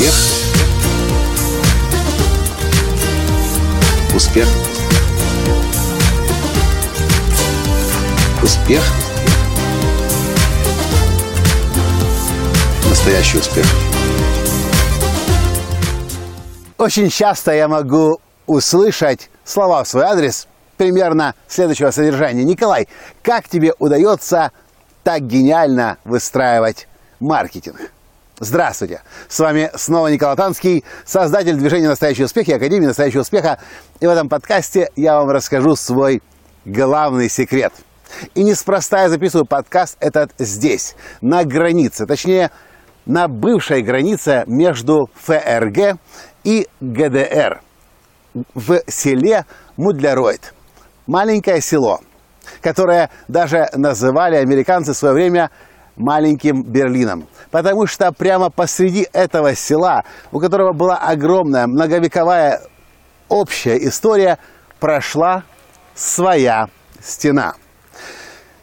[0.00, 0.14] Успех.
[4.14, 4.48] Успех.
[8.42, 8.82] Успех.
[12.88, 13.66] Настоящий успех.
[16.78, 20.46] Очень часто я могу услышать слова в свой адрес
[20.78, 22.42] примерно следующего содержания.
[22.42, 22.88] Николай,
[23.22, 24.52] как тебе удается
[25.04, 26.88] так гениально выстраивать
[27.20, 27.92] маркетинг?
[28.42, 29.02] Здравствуйте!
[29.28, 33.58] С вами снова Николай Танский, создатель движения «Настоящий успех» и Академии «Настоящего успеха».
[34.00, 36.22] И в этом подкасте я вам расскажу свой
[36.64, 37.74] главный секрет.
[38.34, 42.50] И неспроста я записываю подкаст этот здесь, на границе, точнее,
[43.04, 45.98] на бывшей границе между ФРГ
[46.42, 47.60] и ГДР
[48.54, 49.44] в селе
[49.76, 50.54] Мудляройд.
[51.06, 52.00] Маленькое село,
[52.62, 55.50] которое даже называли американцы в свое время
[56.00, 57.26] маленьким Берлином.
[57.50, 62.60] Потому что прямо посреди этого села, у которого была огромная многовековая
[63.28, 64.38] общая история,
[64.80, 65.44] прошла
[65.94, 66.68] своя
[67.00, 67.54] стена.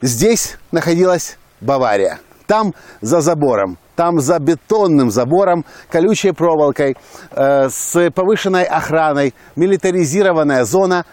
[0.02, 2.20] Здесь находилась Бавария.
[2.48, 6.96] Там за забором там за бетонным забором, колючей проволокой,
[7.32, 11.04] э, с повышенной охраной, милитаризированная зона,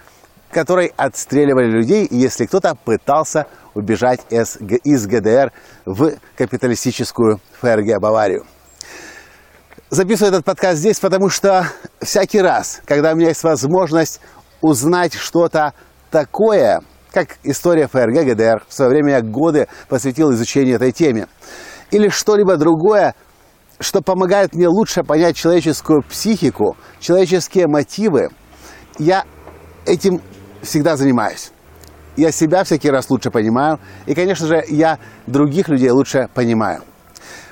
[0.51, 5.53] которой отстреливали людей, если кто-то пытался убежать из, ГДР
[5.85, 8.45] в капиталистическую ФРГ Баварию.
[9.91, 11.67] Записываю этот подкаст здесь, потому что
[12.01, 14.21] всякий раз, когда у меня есть возможность
[14.61, 15.75] узнать что-то
[16.11, 16.81] такое,
[17.13, 21.29] как история ФРГ ГДР, в свое время я годы посвятил изучению этой теме,
[21.91, 23.15] или что-либо другое,
[23.79, 28.31] что помогает мне лучше понять человеческую психику, человеческие мотивы,
[28.99, 29.25] я
[29.87, 30.21] этим
[30.63, 31.54] всегда занимаюсь.
[32.17, 36.83] Я себя всякий раз лучше понимаю, и, конечно же, я других людей лучше понимаю.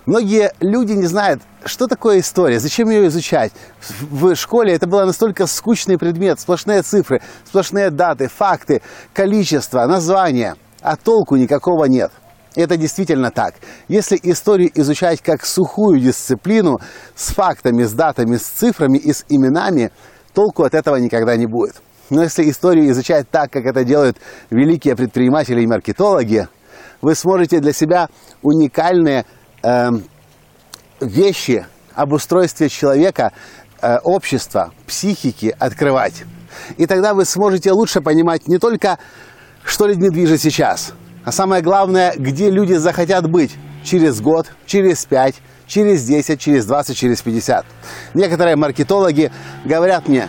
[0.06, 3.52] Многие люди не знают, что такое история, зачем ее изучать.
[4.00, 8.82] В школе это был настолько скучный предмет, сплошные цифры, сплошные даты, факты,
[9.12, 12.10] количество, названия, а толку никакого нет.
[12.56, 13.54] Это действительно так.
[13.88, 16.80] Если историю изучать как сухую дисциплину
[17.14, 19.90] с фактами, с датами, с цифрами и с именами,
[20.34, 21.80] толку от этого никогда не будет.
[22.12, 24.18] Но если историю изучать так, как это делают
[24.50, 26.46] великие предприниматели и маркетологи,
[27.00, 28.08] вы сможете для себя
[28.42, 29.24] уникальные
[29.62, 29.88] э,
[31.00, 33.32] вещи об устройстве человека,
[33.80, 36.24] э, общества, психики открывать.
[36.76, 38.98] И тогда вы сможете лучше понимать не только,
[39.64, 40.92] что людьми движет сейчас–
[41.24, 43.52] а самое главное, где люди захотят быть
[43.84, 45.36] через год, через пять,
[45.68, 47.64] через 10, через 20, через 50.
[48.14, 49.30] Некоторые маркетологи
[49.64, 50.28] говорят мне,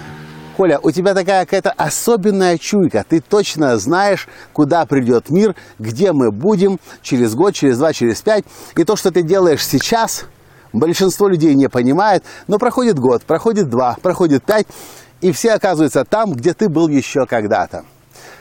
[0.57, 3.05] Коля, у тебя такая какая-то особенная чуйка.
[3.07, 8.45] Ты точно знаешь, куда придет мир, где мы будем через год, через два, через пять.
[8.75, 10.25] И то, что ты делаешь сейчас,
[10.71, 14.67] большинство людей не понимает, но проходит год, проходит два, проходит пять,
[15.21, 17.85] и все оказываются там, где ты был еще когда-то.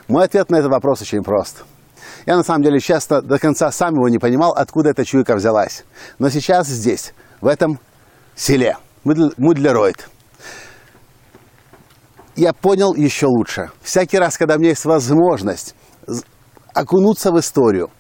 [0.09, 1.65] Мой ответ на этот вопрос очень прост–
[2.27, 5.85] я на самом деле часто до конца сам его не понимал, откуда эта чуйка взялась.
[6.19, 7.81] Но сейчас здесь, в этом
[8.37, 10.09] селе, Мудлеройд,
[12.37, 13.71] я понял еще лучше.
[13.83, 15.75] Всякий раз, когда у меня есть возможность
[16.75, 17.91] окунуться в историю,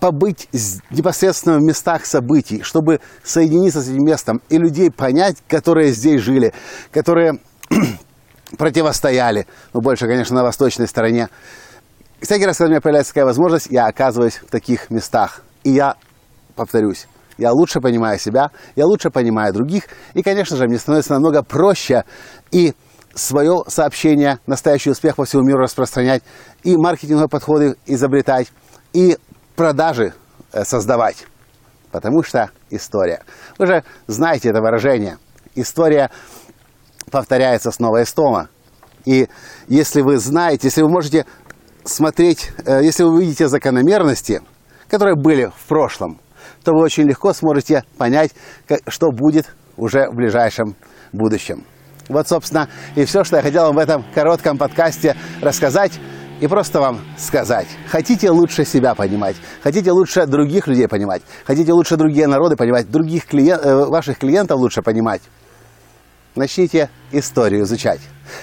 [0.00, 0.48] побыть
[0.90, 6.52] непосредственно в местах событий, чтобы соединиться с этим местом и людей понять, которые здесь жили,
[6.92, 7.38] которые
[8.58, 11.28] противостояли, ну, больше, конечно, на восточной стороне,
[12.20, 15.42] всякий раз, когда у меня появляется такая возможность, я оказываюсь в таких местах.
[15.64, 15.96] И я
[16.54, 17.08] повторюсь,
[17.38, 19.84] я лучше понимаю себя, я лучше понимаю других.
[20.14, 22.04] И, конечно же, мне становится намного проще
[22.50, 22.74] и
[23.14, 26.22] свое сообщение, настоящий успех по всему миру распространять,
[26.62, 28.52] и маркетинговые подходы изобретать,
[28.92, 29.18] и
[29.56, 30.14] продажи
[30.52, 31.26] э, создавать.
[31.90, 33.22] Потому что история.
[33.58, 35.18] Вы же знаете это выражение.
[35.54, 36.10] История
[37.10, 38.48] повторяется снова и снова.
[39.04, 39.28] И
[39.68, 41.26] если вы знаете, если вы можете
[41.84, 44.42] смотреть, э, если вы увидите закономерности,
[44.88, 46.20] которые были в прошлом,
[46.62, 48.32] то вы очень легко сможете понять,
[48.88, 50.76] что будет уже в ближайшем
[51.12, 51.64] будущем.
[52.08, 55.92] Вот, собственно, и все, что я хотел вам в этом коротком подкасте рассказать
[56.40, 57.68] и просто вам сказать.
[57.88, 63.26] Хотите лучше себя понимать, хотите лучше других людей понимать, хотите лучше другие народы понимать, других
[63.26, 65.22] клиент, э, ваших клиентов лучше понимать,
[66.34, 68.00] начните историю изучать.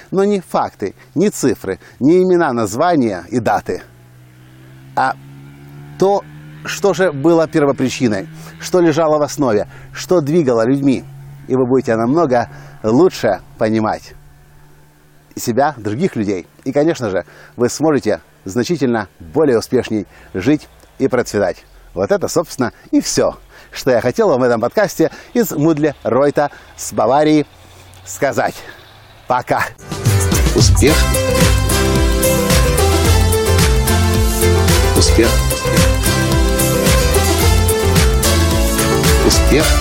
[0.10, 3.84] Но не факты, не цифры, не имена, названия и даты,
[4.96, 5.14] а
[6.00, 6.24] то,
[6.66, 8.28] что же было первопричиной,
[8.60, 11.04] что лежало в основе, что двигало людьми.
[11.48, 12.50] И вы будете намного
[12.84, 14.14] лучше понимать
[15.36, 16.48] себя, других людей.
[16.64, 20.68] И, конечно же, вы сможете значительно более успешней жить
[21.00, 21.64] и процветать.
[21.94, 23.38] Вот это, собственно, и все,
[23.72, 27.46] что я хотел вам в этом подкасте из Мудля Ройта с Баварии
[28.06, 28.56] сказать.
[29.28, 29.64] Пока!
[30.56, 30.96] Успех!
[34.98, 35.30] Успех!
[39.26, 39.81] Успех!